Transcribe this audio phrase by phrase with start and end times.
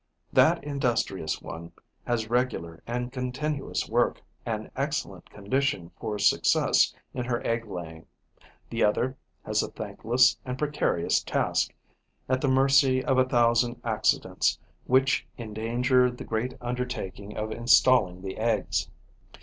[0.33, 1.73] That industrious one
[2.07, 8.07] has regular and continuous work, an excellent condition for success in her egg laying;
[8.71, 11.75] the other has a thankless and precarious task,
[12.27, 18.37] at the mercy of a thousand accidents which endanger the great undertaking of installing the
[18.39, 18.89] eggs.